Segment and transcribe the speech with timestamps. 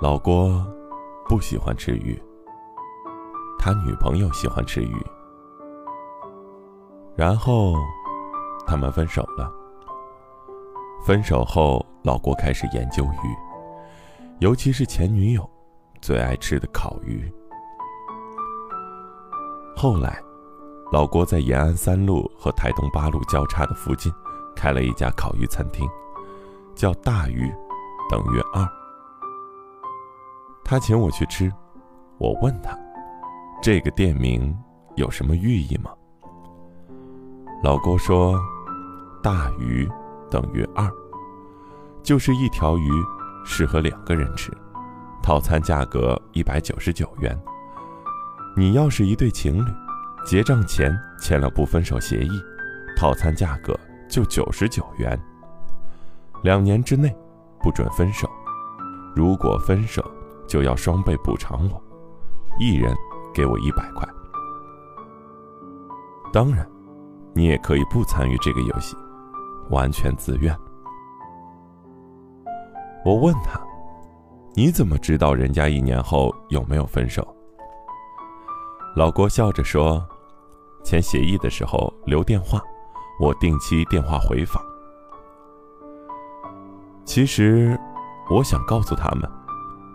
[0.00, 0.64] 老郭
[1.28, 2.16] 不喜欢吃鱼，
[3.58, 4.94] 他女朋友喜欢吃鱼，
[7.16, 7.74] 然后
[8.64, 9.52] 他们分手了。
[11.04, 13.36] 分手后，老郭开始研究鱼，
[14.38, 15.50] 尤其是前女友
[16.00, 17.28] 最爱吃的烤鱼。
[19.74, 20.22] 后来，
[20.92, 24.12] 老郭在延安三路和台东八路交叉的附近
[24.54, 25.88] 开了一家烤鱼餐厅，
[26.76, 27.52] 叫“大鱼
[28.08, 28.64] 等于二”。
[30.70, 31.50] 他请我去吃，
[32.18, 32.78] 我问他
[33.62, 34.54] ：“这个店名
[34.96, 35.90] 有什么寓意吗？”
[37.64, 38.38] 老郭说
[39.24, 39.88] ：“大鱼
[40.30, 40.86] 等于二，
[42.02, 42.90] 就是一条鱼
[43.46, 44.54] 适合两个人吃，
[45.22, 47.34] 套餐价格一百九十九元。
[48.54, 49.70] 你要是一对情侣，
[50.26, 52.30] 结账前签了不分手协议，
[52.94, 53.74] 套餐价格
[54.06, 55.18] 就九十九元。
[56.42, 57.16] 两年之内
[57.58, 58.28] 不准分手，
[59.16, 60.04] 如果分手。”
[60.48, 61.80] 就要双倍补偿我，
[62.58, 62.96] 一人
[63.32, 64.08] 给我一百块。
[66.32, 66.68] 当然，
[67.34, 68.96] 你也可以不参与这个游戏，
[69.70, 70.56] 完全自愿。
[73.04, 73.60] 我问他
[74.56, 77.26] ：“你怎么知道人家一年后有没有分手？”
[78.96, 80.04] 老郭笑着说
[80.82, 82.60] ：“签协议的时候留电话，
[83.20, 84.62] 我定期电话回访。”
[87.04, 87.78] 其实，
[88.28, 89.37] 我想告诉他们。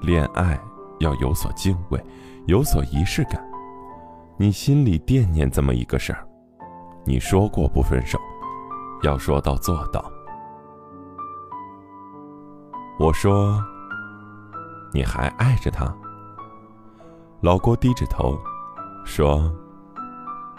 [0.00, 0.58] 恋爱
[1.00, 2.02] 要有所敬畏，
[2.46, 3.42] 有所仪式感。
[4.36, 6.26] 你心里惦念这么一个事儿，
[7.04, 8.18] 你说过不分手，
[9.02, 10.10] 要说到做到。
[12.98, 13.62] 我说，
[14.92, 15.94] 你还爱着他？
[17.42, 18.38] 老郭低着头，
[19.04, 19.50] 说，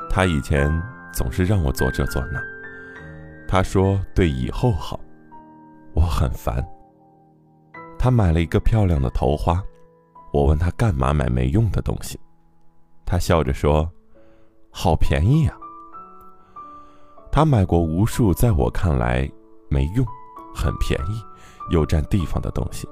[0.09, 0.71] 他以前
[1.13, 2.39] 总是让我做这做那，
[3.47, 4.99] 他说对以后好，
[5.93, 6.63] 我很烦。
[8.03, 9.63] 他买了一个漂亮的头花，
[10.33, 12.19] 我问他干嘛买没用的东西，
[13.05, 13.87] 他笑着说
[14.73, 15.55] ：“好便宜呀。”
[17.31, 19.29] 他买过无数在我看来
[19.69, 20.03] 没用、
[20.51, 21.21] 很便宜
[21.69, 22.89] 又占地方的东西。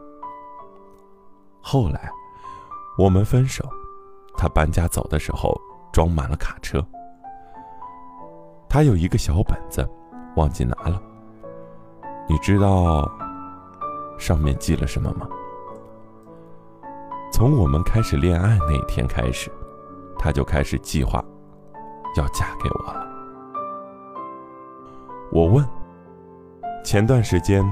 [1.59, 2.07] 后来
[2.95, 3.67] 我们分手，
[4.37, 5.59] 他搬家走的时候
[5.91, 6.85] 装满了卡车。
[8.69, 9.89] 他有一个小本子，
[10.35, 11.01] 忘记拿了。
[12.27, 13.11] 你知道？
[14.19, 15.27] 上面记了什么吗？
[17.31, 19.49] 从我们开始恋爱那天开始，
[20.17, 21.23] 他就开始计划
[22.17, 23.07] 要嫁给我了。
[25.31, 25.65] 我问：
[26.83, 27.63] 前段时间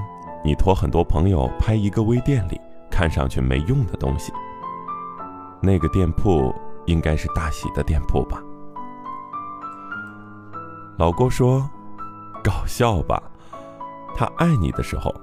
[0.43, 2.59] 你托很多朋友拍一个微店里
[2.89, 4.31] 看上去没用的东西，
[5.61, 8.41] 那个店铺应该是大喜的店铺吧？
[10.97, 11.69] 老郭说
[12.41, 13.21] ：“搞笑吧？
[14.15, 15.13] 他爱你的时候。”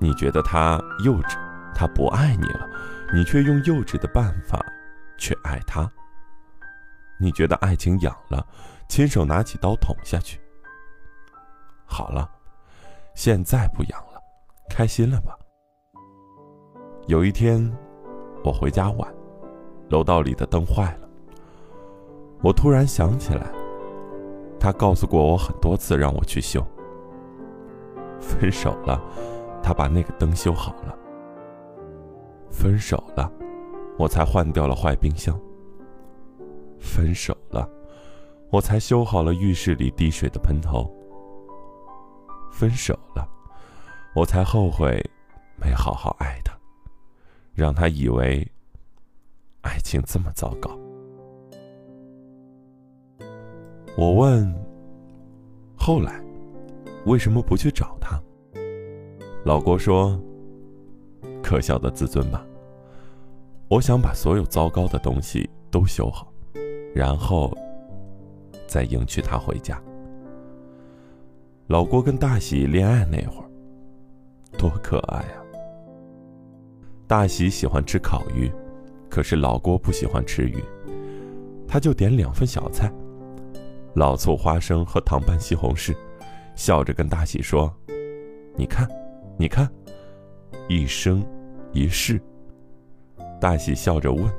[0.00, 1.36] 你觉得他幼稚，
[1.74, 2.66] 他不爱你了，
[3.12, 4.58] 你却用幼稚的办法
[5.18, 5.88] 去爱他。
[7.18, 8.44] 你觉得爱情痒了，
[8.88, 10.40] 亲手拿起刀捅下去。
[11.84, 12.26] 好了，
[13.14, 14.18] 现在不痒了，
[14.70, 15.36] 开心了吧？
[17.06, 17.70] 有一天，
[18.42, 19.14] 我回家晚，
[19.90, 21.08] 楼道里的灯坏了。
[22.42, 23.46] 我突然想起来，
[24.58, 26.66] 他告诉过我很多次让我去修。
[28.18, 28.98] 分手了。
[29.62, 30.96] 他把那个灯修好了。
[32.50, 33.30] 分手了，
[33.98, 35.38] 我才换掉了坏冰箱。
[36.78, 37.68] 分手了，
[38.50, 40.90] 我才修好了浴室里滴水的喷头。
[42.50, 43.26] 分手了，
[44.14, 45.00] 我才后悔
[45.56, 46.52] 没好好爱他，
[47.54, 48.46] 让他以为
[49.60, 50.70] 爱情这么糟糕。
[53.96, 54.52] 我问：
[55.76, 56.22] 后来
[57.06, 58.20] 为什么不去找他？
[59.42, 60.20] 老郭说
[61.42, 62.44] ：“可笑的自尊吧。
[63.68, 66.30] 我想把所有糟糕的东西都修好，
[66.94, 67.56] 然后
[68.66, 69.80] 再迎娶她回家。”
[71.68, 73.50] 老郭跟大喜恋爱那会儿，
[74.58, 75.40] 多可爱啊！
[77.06, 78.52] 大喜喜欢吃烤鱼，
[79.08, 80.62] 可是老郭不喜欢吃鱼，
[81.66, 82.92] 他就点两份小菜：
[83.94, 85.96] 老醋花生和糖拌西红柿，
[86.56, 87.72] 笑着跟大喜说
[88.54, 88.86] ：“你看。”
[89.40, 89.66] 你看，
[90.68, 91.24] 一生
[91.72, 92.20] 一世。
[93.40, 94.30] 大喜笑着问：“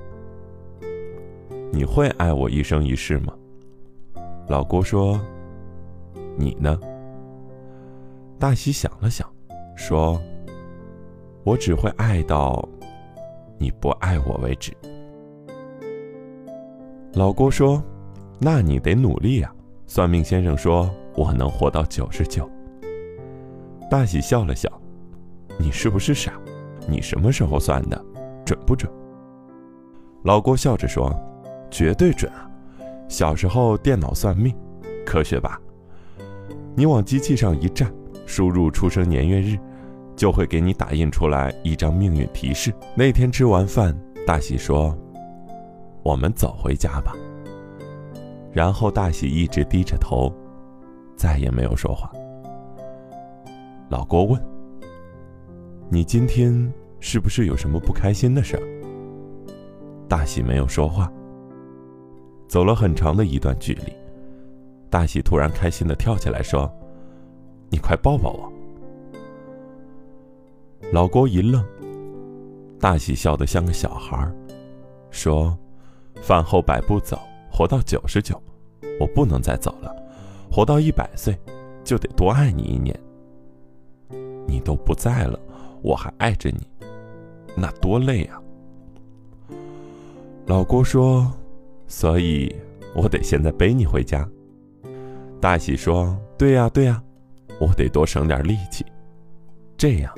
[1.74, 3.34] 你会爱我一生一世吗？”
[4.48, 5.20] 老郭说
[6.38, 6.80] ：“你呢？”
[8.38, 9.28] 大喜想了想，
[9.76, 10.22] 说
[11.44, 12.64] ：“我只会爱到
[13.58, 14.72] 你不爱我为止。”
[17.14, 17.84] 老郭说
[18.38, 19.52] ：“那你得努力呀。”
[19.88, 20.88] 算命先生说
[21.18, 22.48] ：“我能活到九十九。”
[23.90, 24.72] 大喜笑了笑。
[25.60, 26.34] 你是不是傻？
[26.88, 28.06] 你什么时候算的？
[28.46, 28.92] 准不准？”
[30.24, 31.14] 老郭笑着说
[31.72, 32.50] ：“绝对准啊！
[33.08, 34.56] 小时候电脑算命，
[35.06, 35.60] 科学吧？
[36.76, 37.92] 你往机器上一站，
[38.26, 39.58] 输入出生年月日，
[40.16, 44.96] 就会给你打印出来一张命运提示。”那天吃完饭，大喜说
[46.04, 47.16] ：“我们走回家吧。”
[48.54, 50.32] 然后大喜一直低着头，
[51.16, 52.12] 再也没有说话。
[53.90, 54.42] 老郭问
[55.94, 56.72] ：“你今天
[57.02, 58.64] 是不是有什么不开心的事儿？”
[60.08, 61.12] 大喜没有说话。
[62.48, 63.92] 走了很长的一段距离，
[64.90, 66.72] 大喜突然开心的跳起来说
[67.70, 68.50] ：“你快抱抱我！”
[70.94, 71.62] 老郭一愣，
[72.80, 74.32] 大喜笑得像个小孩，
[75.10, 75.58] 说
[76.24, 77.20] ：“饭后百步走，
[77.52, 78.42] 活到九十九，
[78.98, 79.94] 我不能再走了，
[80.50, 81.38] 活到一百岁，
[81.84, 82.98] 就得多爱你一年。
[84.48, 85.40] 你都不在了，
[85.82, 86.68] 我还爱着你，
[87.56, 88.42] 那多累啊！”
[90.48, 91.32] 老郭说
[91.88, 92.54] ：“所以，
[92.96, 94.28] 我得现在背你回家。”
[95.40, 97.02] 大喜说：“对呀，对呀，
[97.60, 98.86] 我得多省点力气，
[99.78, 100.14] 这样，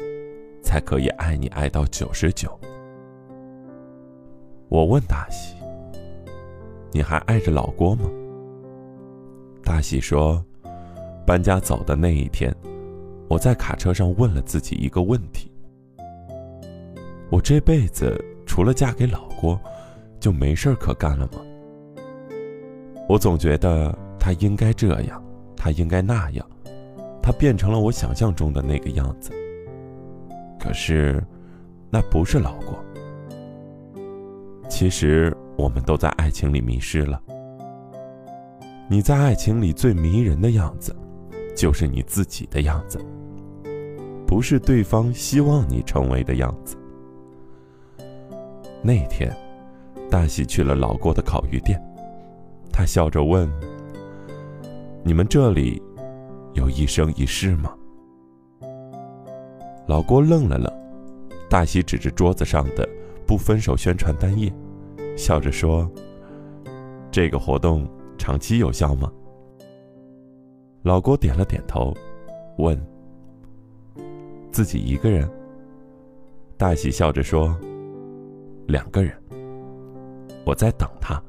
[0.62, 2.60] 才可以爱你爱到九十九。”
[4.70, 5.56] 我问大喜
[6.92, 8.10] ：“你还爱着老郭吗？”
[9.64, 10.44] 大喜说
[11.26, 12.54] ：“搬家走的那一天，
[13.30, 15.50] 我在卡车上问了自己一个问题：
[17.34, 19.60] 我这辈子除了嫁给老郭。”
[20.24, 21.42] 就没事儿可干了吗？
[23.10, 25.22] 我总觉得他应该这样，
[25.54, 26.48] 他应该那样，
[27.22, 29.32] 他变成了我想象中的那个样子。
[30.58, 31.22] 可是，
[31.90, 32.82] 那不是老郭。
[34.70, 37.22] 其实，我们都在爱情里迷失了。
[38.88, 40.96] 你在爱情里最迷人的样子，
[41.54, 42.98] 就是你自己的样子，
[44.26, 46.78] 不是对方希望你成为的样子。
[48.84, 49.36] 那天。
[50.12, 51.82] 大喜去了老郭的烤鱼店，
[52.72, 53.52] 他笑着问
[55.04, 55.82] ：“你们这里
[56.54, 57.74] 有一生一世吗？”
[59.88, 60.72] 老郭愣了愣，
[61.50, 62.88] 大喜指着桌子上的
[63.26, 64.54] 不分手宣传单页，
[65.18, 65.90] 笑着说
[67.10, 69.12] ：“这个活动长期有效吗？”
[70.84, 71.92] 老郭点了点头，
[72.60, 72.80] 问
[74.54, 75.28] ：“自己一个人？”
[76.56, 77.58] 大喜笑着说
[78.68, 79.14] ：“两个人。”
[80.46, 81.22] 我在等他。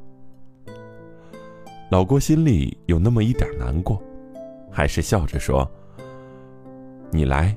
[1.91, 4.03] 老郭心里有那么一点难过，
[4.71, 5.71] 还是笑着说
[7.13, 7.57] ：“你来，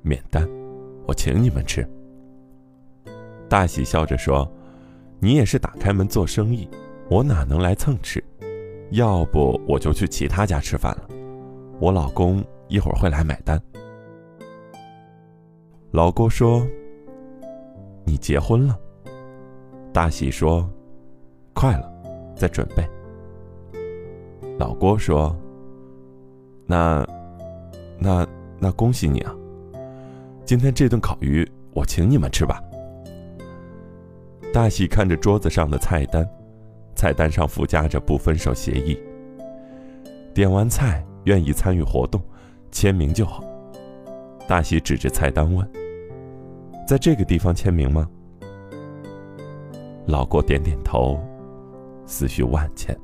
[0.00, 0.48] 免单，
[1.06, 1.86] 我请你们吃。”
[3.46, 4.50] 大喜笑着说
[5.20, 6.66] ：“你也是打开门做生意，
[7.10, 8.22] 我哪能来蹭吃？
[8.92, 11.08] 要不我就去其他家吃饭了。
[11.78, 13.60] 我老公一会儿会来买单。”
[15.92, 16.66] 老郭说
[18.06, 18.78] ：“你结婚了？”
[19.92, 20.68] 大喜说。
[21.54, 21.92] 快了，
[22.36, 22.88] 在准备。
[24.60, 25.36] 老郭说
[26.66, 27.04] ：“那，
[27.98, 28.24] 那，
[28.60, 29.34] 那恭喜你啊！
[30.44, 32.62] 今天这顿烤鱼我请你们吃吧。”
[34.54, 36.24] 大喜看着桌子上的菜单，
[36.94, 38.96] 菜单上附加着不分手协议。
[40.32, 42.22] 点完菜，愿意参与活动，
[42.70, 43.42] 签名就好。
[44.46, 45.68] 大喜指着菜单问
[46.86, 48.08] ：“在这个地方签名吗？”
[50.08, 51.20] 老郭点点头。
[52.06, 52.98] 思绪万千，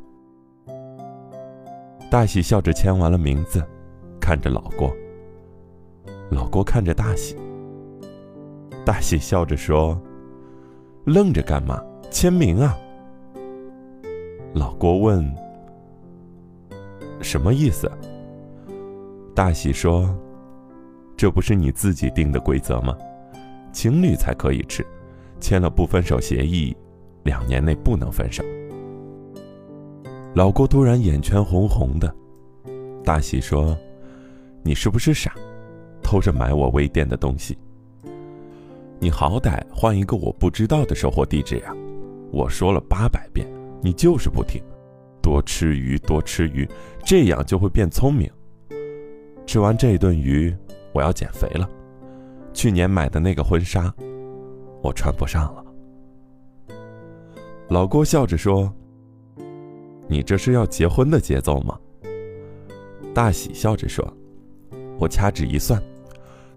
[2.11, 3.63] 大喜笑着签完了名字，
[4.19, 4.91] 看着老郭。
[6.31, 7.37] 老郭看着大喜，
[8.83, 10.01] 大喜笑着说
[11.05, 11.85] ：“愣着干嘛？
[12.11, 12.75] 签名啊！”
[14.55, 15.31] 老郭问
[17.21, 17.93] ：“什么意思？”
[19.37, 20.09] 大喜说
[21.15, 22.97] ：“这不是你自己定的规则吗？
[23.71, 24.83] 情侣才可以吃，
[25.41, 26.75] 签了不分手协议，
[27.25, 28.45] 两年内不能分手。”
[30.35, 32.15] 老郭突然眼圈红红的，
[33.05, 33.77] 大喜说
[34.63, 35.33] ：“你是不是傻，
[36.03, 37.57] 偷着买我微店的东西？
[38.99, 41.75] 你好歹换一个我不知道的收货地址呀！
[42.33, 43.47] 我说了八百遍，
[43.81, 44.61] 你就是不听。
[45.23, 46.69] 多吃鱼，多吃鱼，
[47.05, 48.31] 这样就会变聪明。
[49.47, 50.55] 吃完这顿鱼，
[50.93, 51.69] 我要减肥了。
[52.53, 53.95] 去年买的那个婚纱，
[54.83, 55.64] 我穿不上了。”
[57.69, 58.73] 老郭笑着说。
[60.07, 61.81] 你这是要结婚的节奏吗？
[63.15, 64.07] 大喜笑着说
[65.01, 65.83] ：“我掐指一算，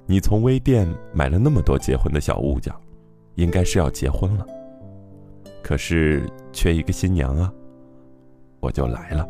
[0.06, 2.74] 你从微店买了那么多结婚的小物件，
[3.36, 4.46] 应该是要结婚了。
[5.64, 7.52] 可是缺一个新娘啊，
[8.60, 9.26] 我就来了。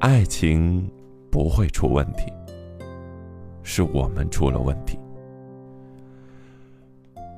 [0.00, 0.86] 爱情
[1.30, 2.30] 不会出问题，
[3.62, 4.98] 是我们出了问题。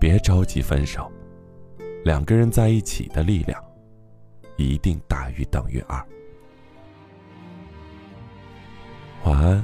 [0.01, 1.11] 别着急分手，
[2.09, 3.63] 两个人在一起的力量，
[4.57, 6.03] 一定大于等于二。
[9.25, 9.63] 晚安，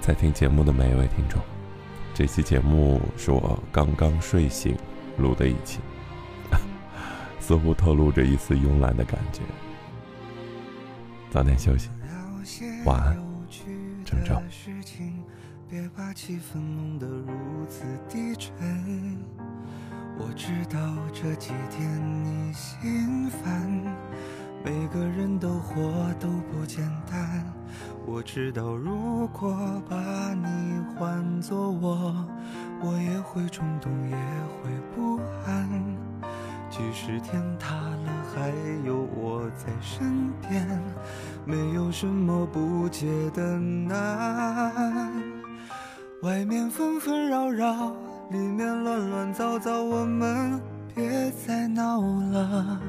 [0.00, 1.42] 在听节目的每一位听众。
[2.14, 4.76] 这期节目是我刚刚睡醒
[5.18, 5.80] 录的一期，
[7.40, 9.40] 似乎透露着一丝慵懒的感觉。
[11.28, 11.90] 早点休息，
[12.84, 13.18] 晚安，
[14.04, 14.40] 郑州。
[15.68, 18.54] 别把气氛弄得如此低沉。
[20.18, 20.78] 我知道
[21.12, 23.70] 这几天你心烦，
[24.64, 25.82] 每个人都活
[26.18, 27.44] 都不简单。
[28.06, 29.54] 我知道如果
[29.88, 29.96] 把
[30.34, 32.14] 你换作我，
[32.80, 35.68] 我也会冲动，也会不安。
[36.70, 38.48] 即使天塌了，还
[38.86, 40.66] 有我在身边，
[41.44, 45.12] 没有什么不解的难。
[46.22, 47.94] 外面纷纷扰扰，
[48.30, 50.60] 里面乱乱糟糟，我们
[50.94, 52.80] 别再闹了。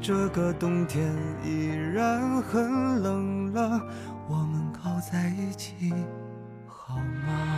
[0.00, 1.12] 这个冬天
[1.44, 3.80] 依然很冷了，
[4.28, 5.92] 我们靠在一起
[6.66, 7.57] 好吗？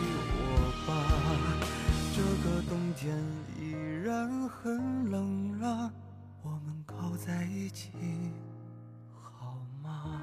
[3.01, 3.17] 天
[3.59, 3.71] 依
[4.05, 5.91] 然很冷了
[6.43, 7.89] 我们靠在一起
[9.11, 10.21] 好吗？